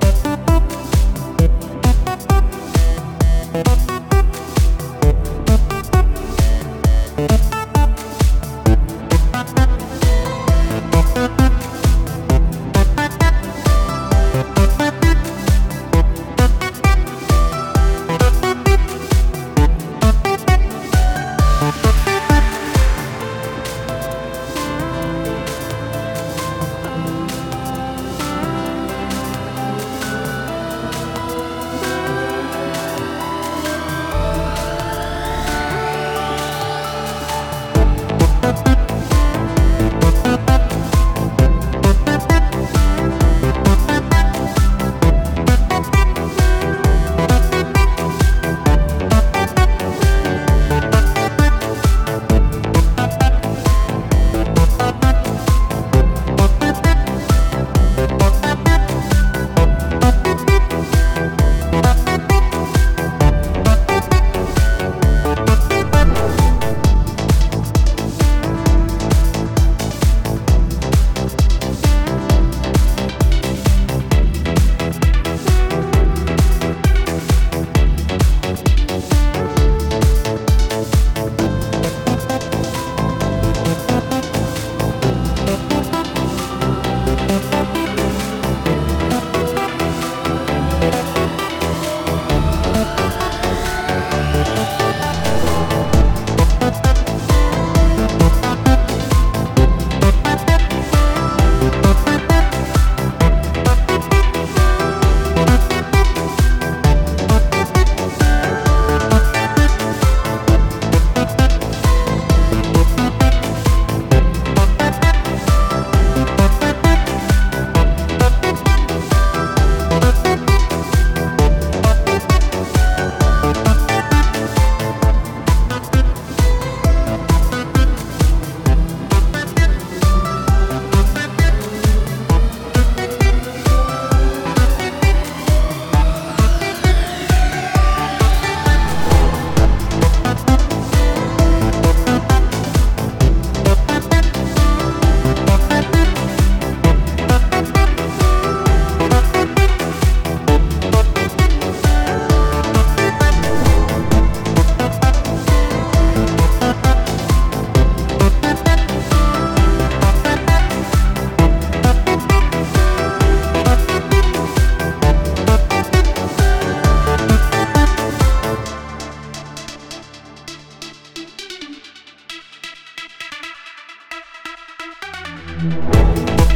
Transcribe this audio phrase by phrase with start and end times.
[0.00, 0.33] Bye.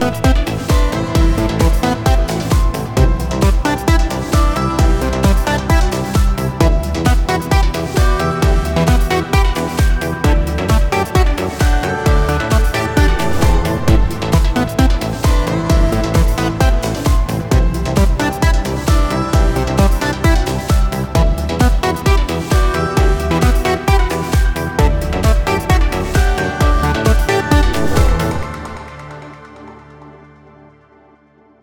[0.00, 0.43] Thank